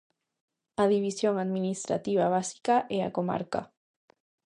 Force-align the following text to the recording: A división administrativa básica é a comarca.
A 0.81 0.85
división 0.95 1.33
administrativa 1.45 2.25
básica 2.35 2.75
é 2.97 2.99
a 3.03 3.13
comarca. 3.17 3.61